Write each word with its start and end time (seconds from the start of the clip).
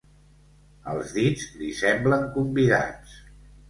Els 0.93 1.13
dits 1.19 1.45
li 1.61 1.71
semblen 1.83 2.29
convidats. 2.41 3.19